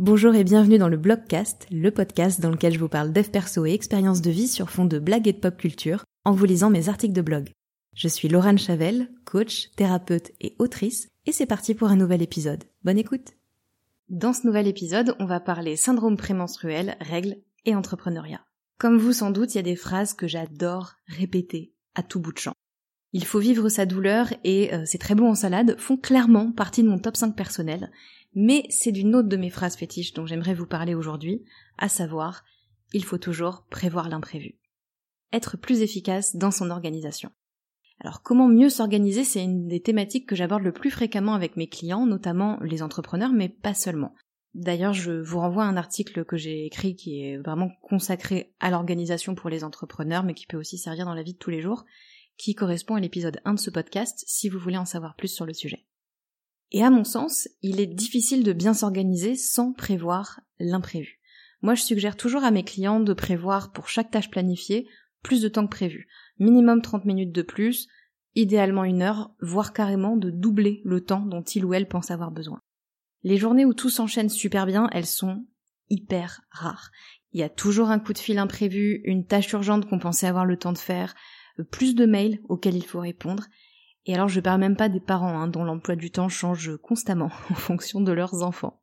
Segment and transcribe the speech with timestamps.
[0.00, 3.64] Bonjour et bienvenue dans le Blogcast, le podcast dans lequel je vous parle dev perso
[3.64, 6.68] et expériences de vie sur fond de blagues et de pop culture en vous lisant
[6.68, 7.50] mes articles de blog.
[7.94, 12.64] Je suis Laurent Chavel, coach, thérapeute et autrice, et c'est parti pour un nouvel épisode.
[12.82, 13.34] Bonne écoute
[14.08, 18.44] Dans ce nouvel épisode, on va parler syndrome prémenstruel, règles et entrepreneuriat.
[18.78, 22.32] Comme vous sans doute, il y a des phrases que j'adore répéter à tout bout
[22.32, 22.54] de champ.
[23.14, 26.82] Il faut vivre sa douleur et euh, c'est très bon en salade font clairement partie
[26.82, 27.90] de mon top 5 personnel
[28.34, 31.44] mais c'est d'une autre de mes phrases fétiches dont j'aimerais vous parler aujourd'hui,
[31.78, 32.44] à savoir,
[32.92, 34.56] il faut toujours prévoir l'imprévu.
[35.32, 37.30] Être plus efficace dans son organisation.
[38.00, 41.68] Alors comment mieux s'organiser, c'est une des thématiques que j'aborde le plus fréquemment avec mes
[41.68, 44.14] clients, notamment les entrepreneurs, mais pas seulement.
[44.54, 48.70] D'ailleurs, je vous renvoie à un article que j'ai écrit qui est vraiment consacré à
[48.70, 51.60] l'organisation pour les entrepreneurs, mais qui peut aussi servir dans la vie de tous les
[51.60, 51.84] jours,
[52.36, 55.46] qui correspond à l'épisode 1 de ce podcast si vous voulez en savoir plus sur
[55.46, 55.84] le sujet.
[56.72, 61.20] Et à mon sens, il est difficile de bien s'organiser sans prévoir l'imprévu.
[61.62, 64.88] Moi, je suggère toujours à mes clients de prévoir pour chaque tâche planifiée
[65.22, 66.08] plus de temps que prévu.
[66.38, 67.88] Minimum 30 minutes de plus,
[68.34, 72.30] idéalement une heure, voire carrément de doubler le temps dont il ou elle pense avoir
[72.30, 72.60] besoin.
[73.22, 75.46] Les journées où tout s'enchaîne super bien, elles sont
[75.88, 76.90] hyper rares.
[77.32, 80.44] Il y a toujours un coup de fil imprévu, une tâche urgente qu'on pensait avoir
[80.44, 81.14] le temps de faire,
[81.62, 83.44] plus de mails auxquels il faut répondre,
[84.06, 87.30] et alors je parle même pas des parents hein, dont l'emploi du temps change constamment
[87.50, 88.80] en fonction de leurs enfants.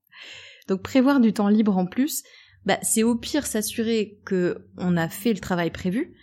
[0.68, 2.24] Donc prévoir du temps libre en plus,
[2.66, 6.16] bah, c'est au pire s'assurer que on a fait le travail prévu,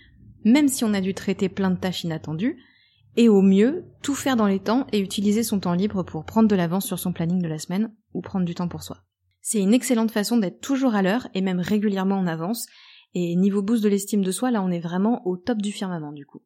[0.45, 2.59] même si on a dû traiter plein de tâches inattendues,
[3.17, 6.49] et au mieux tout faire dans les temps et utiliser son temps libre pour prendre
[6.49, 8.99] de l'avance sur son planning de la semaine ou prendre du temps pour soi.
[9.41, 12.67] C'est une excellente façon d'être toujours à l'heure et même régulièrement en avance,
[13.15, 16.13] et niveau boost de l'estime de soi, là on est vraiment au top du firmament
[16.13, 16.43] du coup.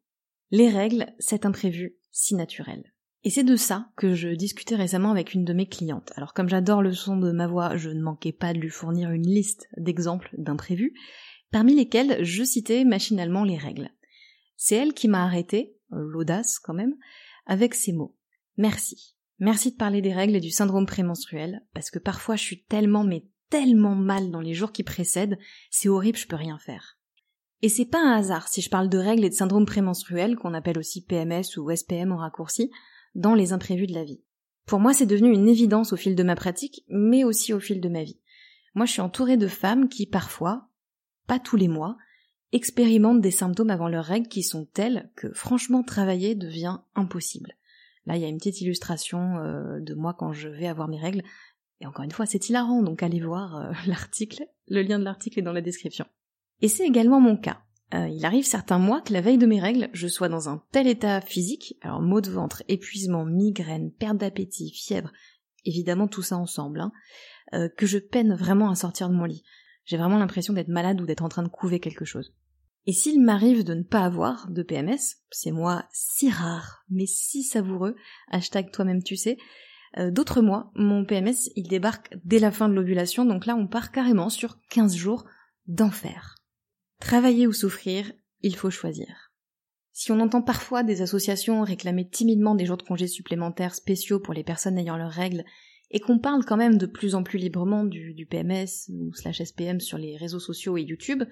[0.51, 2.93] Les règles, c'est imprévu, si naturel.
[3.25, 6.13] Et c'est de ça que je discutais récemment avec une de mes clientes.
[6.17, 9.11] Alors comme j'adore le son de ma voix, je ne manquais pas de lui fournir
[9.11, 10.95] une liste d'exemples d'imprévus,
[11.53, 13.91] parmi lesquels je citais machinalement les règles.
[14.57, 16.97] C'est elle qui m'a arrêté, l'audace quand même,
[17.47, 18.17] avec ces mots.
[18.57, 19.17] Merci.
[19.39, 23.05] Merci de parler des règles et du syndrome prémenstruel, parce que parfois je suis tellement
[23.53, 25.39] tellement mal dans les jours qui précèdent,
[25.71, 26.97] c'est horrible, je peux rien faire.
[27.61, 30.55] Et c'est pas un hasard si je parle de règles et de syndrome prémenstruel, qu'on
[30.55, 32.71] appelle aussi PMS ou SPM en raccourci,
[33.15, 34.23] dans les imprévus de la vie.
[34.65, 37.83] Pour moi, c'est devenu une évidence au fil de ma pratique, mais aussi au fil
[37.83, 38.19] de ma vie.
[38.75, 40.71] Moi, je suis entourée de femmes qui, parfois,
[41.27, 41.99] pas tous les mois,
[42.53, 47.53] expérimentent des symptômes avant leurs règles qui sont tels que, franchement, travailler devient impossible.
[48.07, 50.99] Là, il y a une petite illustration euh, de moi quand je vais avoir mes
[50.99, 51.23] règles.
[51.83, 54.45] Et encore une fois, c'est hilarant, donc allez voir euh, l'article.
[54.69, 56.07] Le lien de l'article est dans la description.
[56.61, 57.61] Et c'est également mon cas.
[57.93, 60.63] Euh, il arrive certains mois que la veille de mes règles, je sois dans un
[60.71, 65.13] tel état physique, alors maux de ventre, épuisement, migraine, perte d'appétit, fièvre,
[65.65, 66.93] évidemment tout ça ensemble, hein,
[67.53, 69.43] euh, que je peine vraiment à sortir de mon lit.
[69.85, 72.33] J'ai vraiment l'impression d'être malade ou d'être en train de couver quelque chose.
[72.87, 77.43] Et s'il m'arrive de ne pas avoir de PMS, c'est moi si rare, mais si
[77.43, 77.97] savoureux,
[78.29, 79.37] hashtag toi-même tu sais,
[79.99, 83.67] euh, d'autres mois, mon PMS, il débarque dès la fin de l'ovulation, donc là on
[83.67, 85.25] part carrément sur 15 jours
[85.67, 86.37] d'enfer.
[87.01, 89.33] Travailler ou souffrir, il faut choisir.
[89.93, 94.33] Si on entend parfois des associations réclamer timidement des jours de congés supplémentaires spéciaux pour
[94.33, 95.45] les personnes ayant leurs règles,
[95.93, 99.43] et qu'on parle quand même de plus en plus librement du, du PMS ou slash
[99.43, 101.23] SPM sur les réseaux sociaux et YouTube,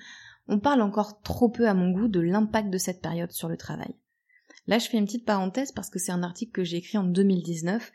[0.48, 3.56] on parle encore trop peu à mon goût de l'impact de cette période sur le
[3.56, 3.94] travail.
[4.66, 7.04] Là, je fais une petite parenthèse parce que c'est un article que j'ai écrit en
[7.04, 7.90] 2019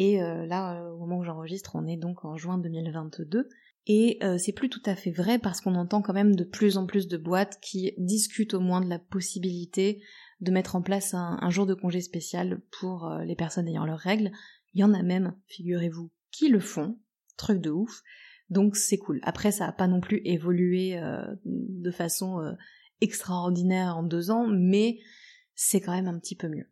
[0.00, 3.48] et euh, là, euh, au moment où j'enregistre, on est donc en juin 2022.
[3.88, 6.76] Et euh, c'est plus tout à fait vrai parce qu'on entend quand même de plus
[6.76, 10.00] en plus de boîtes qui discutent au moins de la possibilité
[10.40, 14.30] de mettre en place un, jour de congé spécial pour les personnes ayant leurs règles.
[14.72, 16.96] Il y en a même, figurez-vous, qui le font.
[17.36, 18.02] Truc de ouf.
[18.50, 19.18] Donc c'est cool.
[19.24, 20.96] Après, ça n'a pas non plus évolué
[21.44, 22.54] de façon
[23.00, 25.00] extraordinaire en deux ans, mais
[25.56, 26.68] c'est quand même un petit peu mieux.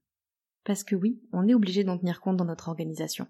[0.66, 3.28] Parce que oui, on est obligé d'en tenir compte dans notre organisation.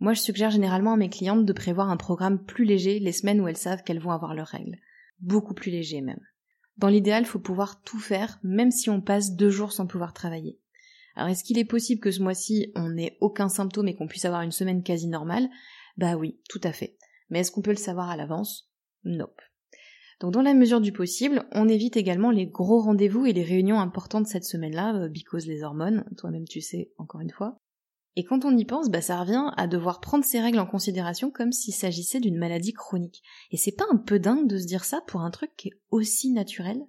[0.00, 3.40] Moi, je suggère généralement à mes clientes de prévoir un programme plus léger les semaines
[3.40, 4.78] où elles savent qu'elles vont avoir leurs règles.
[5.20, 6.20] Beaucoup plus léger même.
[6.78, 10.12] Dans l'idéal, il faut pouvoir tout faire, même si on passe deux jours sans pouvoir
[10.12, 10.58] travailler.
[11.14, 14.24] Alors est-ce qu'il est possible que ce mois-ci on n'ait aucun symptôme et qu'on puisse
[14.24, 15.48] avoir une semaine quasi normale?
[15.98, 16.96] Bah oui, tout à fait.
[17.30, 18.72] Mais est-ce qu'on peut le savoir à l'avance?
[19.04, 19.40] Nope.
[20.22, 23.80] Donc dans la mesure du possible, on évite également les gros rendez-vous et les réunions
[23.80, 27.58] importantes cette semaine-là, euh, because les hormones, toi-même tu sais, encore une fois.
[28.14, 31.32] Et quand on y pense, bah ça revient à devoir prendre ces règles en considération
[31.32, 33.20] comme s'il s'agissait d'une maladie chronique.
[33.50, 35.80] Et c'est pas un peu dingue de se dire ça pour un truc qui est
[35.90, 36.80] aussi naturel?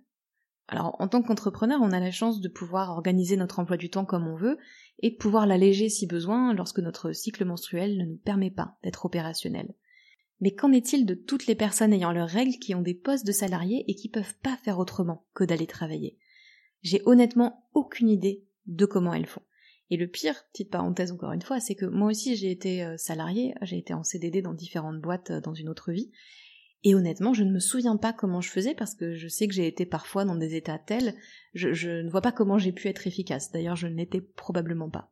[0.67, 4.05] Alors en tant qu'entrepreneur, on a la chance de pouvoir organiser notre emploi du temps
[4.05, 4.59] comme on veut
[4.99, 9.05] et de pouvoir l'alléger si besoin lorsque notre cycle menstruel ne nous permet pas d'être
[9.05, 9.73] opérationnel.
[10.43, 13.31] Mais qu'en est-il de toutes les personnes ayant leurs règles qui ont des postes de
[13.31, 16.17] salariés et qui peuvent pas faire autrement que d'aller travailler?
[16.81, 19.43] J'ai honnêtement aucune idée de comment elles font.
[19.89, 22.97] Et le pire, petite parenthèse encore une fois, c'est que moi aussi j'ai été euh,
[22.97, 26.11] salarié, j'ai été en CDD dans différentes boîtes euh, dans une autre vie,
[26.83, 29.53] et honnêtement, je ne me souviens pas comment je faisais parce que je sais que
[29.53, 31.15] j'ai été parfois dans des états tels,
[31.53, 33.49] je ne vois pas comment j'ai pu être efficace.
[33.53, 35.09] D'ailleurs, je ne l'étais probablement pas.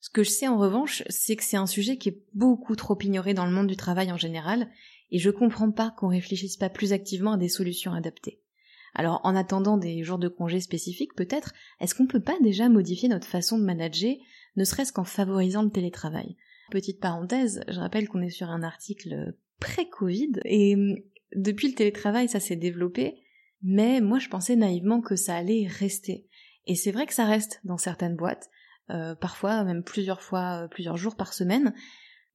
[0.00, 2.98] Ce que je sais en revanche, c'est que c'est un sujet qui est beaucoup trop
[3.00, 4.68] ignoré dans le monde du travail en général,
[5.10, 8.40] et je comprends pas qu'on réfléchisse pas plus activement à des solutions adaptées.
[8.94, 13.08] Alors, en attendant des jours de congé spécifiques, peut-être, est-ce qu'on peut pas déjà modifier
[13.08, 14.14] notre façon de manager,
[14.56, 16.36] ne serait-ce qu'en favorisant le télétravail?
[16.70, 20.96] Petite parenthèse, je rappelle qu'on est sur un article pré-Covid, et hum,
[21.36, 23.20] depuis le télétravail, ça s'est développé,
[23.62, 26.26] mais moi je pensais naïvement que ça allait rester.
[26.66, 28.50] Et c'est vrai que ça reste dans certaines boîtes,
[28.90, 31.74] euh, parfois même plusieurs fois, euh, plusieurs jours par semaine,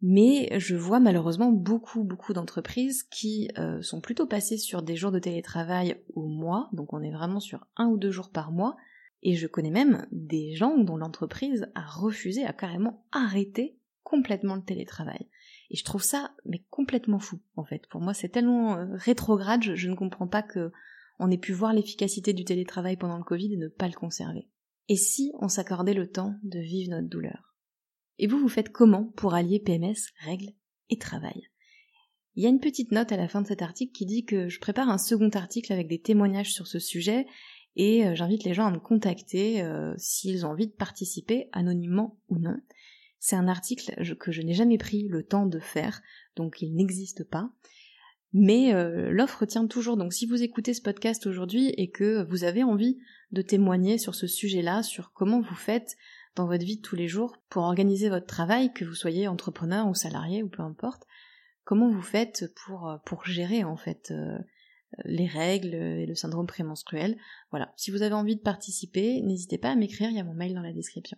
[0.02, 5.12] mais je vois malheureusement beaucoup, beaucoup d'entreprises qui euh, sont plutôt passées sur des jours
[5.12, 8.76] de télétravail au mois, donc on est vraiment sur un ou deux jours par mois,
[9.24, 14.64] et je connais même des gens dont l'entreprise a refusé, a carrément arrêté complètement le
[14.64, 15.28] télétravail.
[15.72, 17.88] Et je trouve ça mais complètement fou en fait.
[17.88, 20.72] Pour moi c'est tellement rétrograde, je, je, ne comprends pas que
[21.18, 24.48] on ait pu voir l'efficacité du télétravail pendant le Covid et ne pas le conserver.
[24.88, 27.56] Et si on s'accordait le temps de vivre notre douleur?
[28.20, 30.54] Et vous, vous faites comment pour allier PMS, règles
[30.90, 31.50] et travail?
[32.36, 34.50] Il y a une petite note à la fin de cet article qui dit que
[34.50, 37.26] je prépare un second article avec des témoignages sur ce sujet
[37.76, 42.20] et euh, j'invite les gens à me contacter euh, s'ils ont envie de participer, anonymement
[42.30, 42.58] ou non.
[43.20, 46.02] C'est un article que je n'ai jamais pris le temps de faire,
[46.36, 47.50] donc il n'existe pas.
[48.38, 52.44] Mais euh, l'offre tient toujours, donc si vous écoutez ce podcast aujourd'hui et que vous
[52.44, 53.00] avez envie
[53.32, 55.96] de témoigner sur ce sujet-là, sur comment vous faites
[56.36, 59.88] dans votre vie de tous les jours pour organiser votre travail, que vous soyez entrepreneur
[59.88, 61.04] ou salarié ou peu importe,
[61.64, 64.38] comment vous faites pour, euh, pour gérer en fait euh,
[65.06, 67.18] les règles et le syndrome prémenstruel?
[67.52, 70.34] Voilà, si vous avez envie de participer, n'hésitez pas à m'écrire, il y a mon
[70.34, 71.18] mail dans la description.